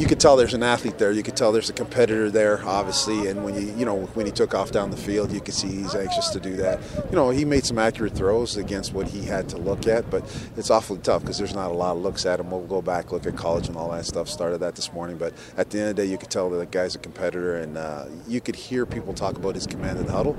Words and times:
you 0.00 0.06
could 0.06 0.18
tell 0.18 0.34
there's 0.34 0.54
an 0.54 0.62
athlete 0.62 0.96
there. 0.96 1.12
You 1.12 1.22
could 1.22 1.36
tell 1.36 1.52
there's 1.52 1.68
a 1.68 1.74
competitor 1.74 2.30
there, 2.30 2.64
obviously. 2.64 3.28
And 3.28 3.44
when 3.44 3.54
you, 3.54 3.74
you 3.76 3.84
know, 3.84 4.06
when 4.14 4.24
he 4.24 4.32
took 4.32 4.54
off 4.54 4.72
down 4.72 4.90
the 4.90 4.96
field, 4.96 5.30
you 5.30 5.42
could 5.42 5.52
see 5.52 5.68
he's 5.68 5.94
anxious 5.94 6.30
to 6.30 6.40
do 6.40 6.56
that. 6.56 6.80
You 7.10 7.16
know, 7.16 7.28
he 7.28 7.44
made 7.44 7.66
some 7.66 7.78
accurate 7.78 8.14
throws 8.14 8.56
against 8.56 8.94
what 8.94 9.08
he 9.08 9.26
had 9.26 9.50
to 9.50 9.58
look 9.58 9.86
at, 9.86 10.08
but 10.10 10.24
it's 10.56 10.70
awfully 10.70 11.00
tough 11.00 11.20
because 11.20 11.36
there's 11.36 11.54
not 11.54 11.70
a 11.70 11.74
lot 11.74 11.96
of 11.96 12.02
looks 12.02 12.24
at 12.24 12.40
him. 12.40 12.50
We'll 12.50 12.62
go 12.62 12.80
back, 12.80 13.12
look 13.12 13.26
at 13.26 13.36
college 13.36 13.68
and 13.68 13.76
all 13.76 13.90
that 13.90 14.06
stuff. 14.06 14.26
Started 14.26 14.58
that 14.58 14.74
this 14.74 14.90
morning, 14.94 15.18
but 15.18 15.34
at 15.58 15.68
the 15.68 15.80
end 15.80 15.90
of 15.90 15.96
the 15.96 16.02
day, 16.02 16.08
you 16.10 16.16
could 16.16 16.30
tell 16.30 16.48
that 16.48 16.56
the 16.56 16.64
guy's 16.64 16.94
a 16.94 16.98
competitor, 16.98 17.56
and 17.56 17.76
uh, 17.76 18.06
you 18.26 18.40
could 18.40 18.56
hear 18.56 18.86
people 18.86 19.12
talk 19.12 19.36
about 19.36 19.54
his 19.54 19.66
command 19.66 19.98
in 19.98 20.06
the 20.06 20.12
huddle, 20.12 20.34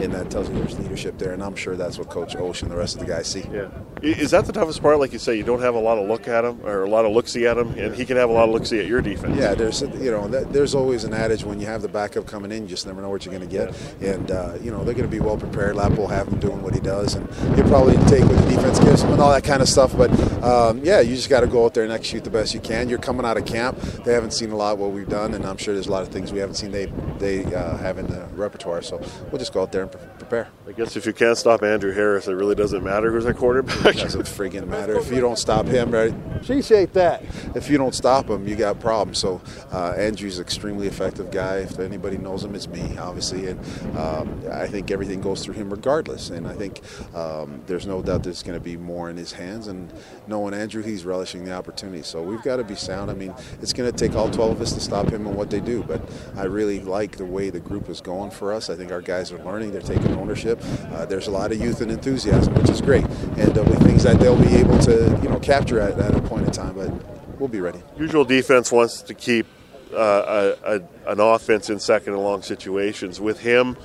and 0.00 0.10
that 0.14 0.30
tells 0.30 0.48
you 0.48 0.54
there's 0.54 0.78
leadership 0.78 1.18
there. 1.18 1.32
And 1.32 1.42
I'm 1.42 1.54
sure 1.54 1.76
that's 1.76 1.98
what 1.98 2.08
Coach 2.08 2.34
Osh 2.34 2.62
and 2.62 2.70
the 2.70 2.76
rest 2.76 2.94
of 2.94 3.00
the 3.00 3.06
guys 3.06 3.26
see. 3.26 3.44
Yeah, 3.52 3.68
is 4.00 4.30
that 4.30 4.46
the 4.46 4.52
toughest 4.52 4.80
part? 4.80 4.98
Like 4.98 5.12
you 5.12 5.18
say, 5.18 5.36
you 5.36 5.44
don't 5.44 5.60
have 5.60 5.74
a 5.74 5.80
lot 5.80 5.98
of 5.98 6.08
look 6.08 6.28
at 6.28 6.46
him 6.46 6.64
or 6.64 6.84
a 6.84 6.88
lot 6.88 7.04
of 7.04 7.12
looksy 7.12 7.46
at 7.46 7.58
him, 7.58 7.78
and 7.78 7.94
he 7.94 8.06
can 8.06 8.16
have 8.16 8.30
a 8.30 8.32
lot 8.32 8.48
of 8.48 8.54
look-see 8.54 8.80
at 8.80 8.86
your 8.86 9.01
defense. 9.02 9.36
Yeah, 9.38 9.54
there's 9.54 9.82
you 9.82 10.10
know 10.10 10.28
there's 10.28 10.74
always 10.74 11.04
an 11.04 11.12
adage 11.12 11.44
when 11.44 11.60
you 11.60 11.66
have 11.66 11.82
the 11.82 11.88
backup 11.88 12.26
coming 12.26 12.52
in, 12.52 12.62
you 12.62 12.68
just 12.68 12.86
never 12.86 13.02
know 13.02 13.10
what 13.10 13.24
you're 13.24 13.34
going 13.34 13.48
to 13.48 13.56
get, 13.56 13.74
yeah. 14.00 14.12
and 14.12 14.30
uh, 14.30 14.54
you 14.60 14.70
know 14.70 14.84
they're 14.84 14.94
going 14.94 15.08
to 15.08 15.16
be 15.16 15.20
well 15.20 15.36
prepared. 15.36 15.76
Lap 15.76 15.92
will 15.92 16.08
have 16.08 16.28
him 16.28 16.38
doing 16.38 16.62
what 16.62 16.74
he 16.74 16.80
does, 16.80 17.14
and 17.14 17.28
he'll 17.54 17.68
probably 17.68 17.96
take 18.08 18.24
what 18.24 18.36
the 18.38 18.50
defense 18.50 18.78
gives 18.78 19.02
him 19.02 19.12
and 19.12 19.20
all 19.20 19.30
that 19.30 19.44
kind 19.44 19.62
of 19.62 19.68
stuff. 19.68 19.96
But 19.96 20.10
um, 20.42 20.84
yeah, 20.84 21.00
you 21.00 21.14
just 21.14 21.28
got 21.28 21.40
to 21.40 21.46
go 21.46 21.64
out 21.64 21.74
there 21.74 21.84
and 21.84 21.92
execute 21.92 22.24
the 22.24 22.30
best 22.30 22.54
you 22.54 22.60
can. 22.60 22.88
You're 22.88 22.98
coming 22.98 23.26
out 23.26 23.36
of 23.36 23.44
camp; 23.44 23.78
they 24.04 24.12
haven't 24.12 24.32
seen 24.32 24.50
a 24.50 24.56
lot 24.56 24.74
of 24.74 24.78
what 24.78 24.92
we've 24.92 25.08
done, 25.08 25.34
and 25.34 25.44
I'm 25.44 25.56
sure 25.56 25.74
there's 25.74 25.88
a 25.88 25.92
lot 25.92 26.02
of 26.02 26.08
things 26.08 26.32
we 26.32 26.38
haven't 26.38 26.54
seen 26.54 26.70
they 26.70 26.86
they 27.18 27.44
uh, 27.54 27.76
have 27.78 27.98
in 27.98 28.06
the 28.06 28.26
repertoire. 28.34 28.82
So 28.82 28.98
we'll 29.30 29.38
just 29.38 29.52
go 29.52 29.62
out 29.62 29.72
there 29.72 29.82
and 29.82 29.92
pre- 29.92 30.00
prepare. 30.18 30.48
I 30.66 30.72
guess 30.72 30.96
if 30.96 31.06
you 31.06 31.12
can't 31.12 31.36
stop 31.36 31.62
Andrew 31.62 31.92
Harris, 31.92 32.28
it 32.28 32.32
really 32.32 32.54
doesn't 32.54 32.82
matter 32.82 33.10
who's 33.10 33.26
at 33.26 33.36
quarterback. 33.36 33.96
It 33.96 34.02
doesn't 34.02 34.26
friggin' 34.26 34.66
matter 34.66 34.96
if 34.96 35.10
you 35.10 35.20
don't 35.20 35.38
stop 35.38 35.66
him. 35.66 35.90
Right? 35.90 36.14
Appreciate 36.36 36.92
that. 36.94 37.22
If 37.54 37.68
you 37.68 37.78
don't 37.78 37.94
stop 37.94 38.30
him, 38.30 38.46
you 38.46 38.56
got 38.56 38.80
problems. 38.80 38.91
So 38.92 39.40
uh, 39.72 39.92
Andrew's 39.92 40.38
an 40.38 40.44
extremely 40.44 40.86
effective 40.86 41.30
guy. 41.30 41.58
If 41.58 41.78
anybody 41.78 42.18
knows 42.18 42.44
him, 42.44 42.54
it's 42.54 42.68
me, 42.68 42.98
obviously, 42.98 43.48
and 43.48 43.96
um, 43.96 44.42
I 44.50 44.66
think 44.66 44.90
everything 44.90 45.22
goes 45.22 45.42
through 45.42 45.54
him 45.54 45.70
regardless. 45.70 46.28
And 46.28 46.46
I 46.46 46.52
think 46.52 46.82
um, 47.14 47.62
there's 47.66 47.86
no 47.86 48.02
doubt 48.02 48.22
there's 48.22 48.42
going 48.42 48.58
to 48.58 48.62
be 48.62 48.76
more 48.76 49.08
in 49.08 49.16
his 49.16 49.32
hands. 49.32 49.68
And 49.68 49.90
knowing 50.26 50.52
Andrew, 50.52 50.82
he's 50.82 51.06
relishing 51.06 51.44
the 51.44 51.54
opportunity. 51.54 52.02
So 52.02 52.22
we've 52.22 52.42
got 52.42 52.56
to 52.56 52.64
be 52.64 52.74
sound. 52.74 53.10
I 53.10 53.14
mean, 53.14 53.34
it's 53.62 53.72
going 53.72 53.90
to 53.90 53.96
take 53.96 54.14
all 54.14 54.30
12 54.30 54.52
of 54.52 54.60
us 54.60 54.72
to 54.72 54.80
stop 54.80 55.08
him 55.08 55.26
and 55.26 55.34
what 55.34 55.48
they 55.48 55.60
do. 55.60 55.82
But 55.82 56.02
I 56.36 56.44
really 56.44 56.80
like 56.80 57.16
the 57.16 57.24
way 57.24 57.48
the 57.48 57.60
group 57.60 57.88
is 57.88 58.02
going 58.02 58.30
for 58.30 58.52
us. 58.52 58.68
I 58.68 58.76
think 58.76 58.92
our 58.92 59.00
guys 59.00 59.32
are 59.32 59.42
learning. 59.42 59.72
They're 59.72 59.80
taking 59.80 60.14
ownership. 60.16 60.60
Uh, 60.92 61.06
there's 61.06 61.28
a 61.28 61.30
lot 61.30 61.50
of 61.50 61.60
youth 61.60 61.80
and 61.80 61.90
enthusiasm, 61.90 62.52
which 62.54 62.68
is 62.68 62.82
great, 62.82 63.04
and 63.38 63.56
uh, 63.56 63.62
with 63.62 63.82
things 63.82 64.02
that 64.02 64.20
they'll 64.20 64.40
be 64.40 64.54
able 64.56 64.78
to, 64.80 65.18
you 65.22 65.30
know, 65.30 65.40
capture 65.40 65.80
at, 65.80 65.98
at 65.98 66.14
a 66.14 66.20
point 66.20 66.46
in 66.46 66.52
time. 66.52 66.74
But 66.74 67.11
we'll 67.42 67.48
be 67.48 67.60
ready. 67.60 67.82
Usual 67.98 68.24
defense 68.24 68.70
wants 68.70 69.02
to 69.02 69.14
keep 69.14 69.46
uh, 69.92 70.54
a, 70.64 70.76
a, 70.76 71.10
an 71.10 71.18
offense 71.18 71.70
in 71.70 71.80
second 71.80 72.12
and 72.12 72.22
long 72.22 72.40
situations. 72.40 73.20
With 73.20 73.40
him, 73.40 73.76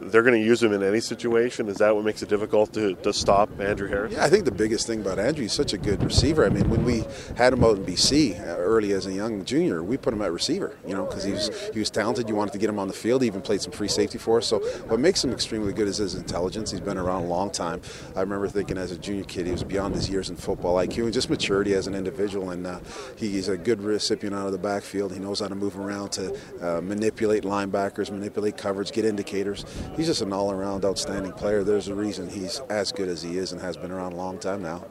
they're 0.00 0.22
going 0.22 0.40
to 0.40 0.44
use 0.46 0.62
him 0.62 0.72
in 0.72 0.82
any 0.82 1.00
situation. 1.00 1.68
Is 1.68 1.78
that 1.78 1.94
what 1.94 2.04
makes 2.04 2.22
it 2.22 2.28
difficult 2.28 2.72
to, 2.74 2.94
to 2.94 3.12
stop 3.12 3.60
Andrew 3.60 3.88
Harris? 3.88 4.12
Yeah, 4.12 4.24
I 4.24 4.28
think 4.28 4.44
the 4.44 4.52
biggest 4.52 4.86
thing 4.86 5.00
about 5.00 5.18
Andrew, 5.18 5.42
he's 5.42 5.52
such 5.52 5.72
a 5.72 5.78
good 5.78 6.02
receiver. 6.02 6.46
I 6.46 6.48
mean, 6.48 6.68
when 6.70 6.84
we 6.84 7.04
had 7.36 7.52
him 7.52 7.64
out 7.64 7.76
in 7.78 7.84
BC 7.84 8.40
uh, 8.40 8.56
early 8.56 8.92
as 8.92 9.06
a 9.06 9.12
young 9.12 9.44
junior, 9.44 9.82
we 9.82 9.96
put 9.96 10.14
him 10.14 10.22
at 10.22 10.32
receiver, 10.32 10.76
you 10.86 10.94
know, 10.94 11.04
because 11.04 11.24
he 11.24 11.32
was, 11.32 11.50
he 11.72 11.78
was 11.80 11.90
talented. 11.90 12.28
You 12.28 12.36
wanted 12.36 12.52
to 12.52 12.58
get 12.58 12.70
him 12.70 12.78
on 12.78 12.88
the 12.88 12.94
field. 12.94 13.22
He 13.22 13.26
even 13.26 13.42
played 13.42 13.60
some 13.60 13.72
free 13.72 13.88
safety 13.88 14.18
for 14.18 14.38
us. 14.38 14.46
So 14.46 14.60
what 14.86 15.00
makes 15.00 15.24
him 15.24 15.32
extremely 15.32 15.72
good 15.72 15.88
is 15.88 15.96
his 15.98 16.14
intelligence. 16.14 16.70
He's 16.70 16.80
been 16.80 16.98
around 16.98 17.24
a 17.24 17.28
long 17.28 17.50
time. 17.50 17.80
I 18.14 18.20
remember 18.20 18.48
thinking 18.48 18.78
as 18.78 18.92
a 18.92 18.98
junior 18.98 19.24
kid, 19.24 19.46
he 19.46 19.52
was 19.52 19.64
beyond 19.64 19.94
his 19.94 20.08
years 20.08 20.30
in 20.30 20.36
football 20.36 20.76
IQ 20.76 21.04
and 21.04 21.12
just 21.12 21.28
maturity 21.28 21.74
as 21.74 21.86
an 21.86 21.94
individual. 21.94 22.50
And 22.50 22.66
uh, 22.66 22.80
he's 23.16 23.48
a 23.48 23.56
good 23.56 23.82
recipient 23.82 24.34
out 24.34 24.46
of 24.46 24.52
the 24.52 24.58
backfield. 24.58 25.12
He 25.12 25.18
knows 25.18 25.40
how 25.40 25.48
to 25.48 25.54
move 25.54 25.78
around 25.78 26.10
to 26.10 26.38
uh, 26.62 26.80
manipulate 26.80 27.42
linebackers, 27.42 28.10
manipulate 28.10 28.56
coverage, 28.56 28.92
get 28.92 29.04
indicators. 29.04 29.64
He's 29.96 30.06
just 30.06 30.22
an 30.22 30.32
all-around 30.32 30.84
outstanding 30.84 31.32
player. 31.32 31.64
There's 31.64 31.88
a 31.88 31.94
reason 31.94 32.28
he's 32.28 32.60
as 32.70 32.92
good 32.92 33.08
as 33.08 33.22
he 33.22 33.36
is 33.38 33.52
and 33.52 33.60
has 33.60 33.76
been 33.76 33.90
around 33.90 34.12
a 34.12 34.16
long 34.16 34.38
time 34.38 34.62
now. 34.62 34.84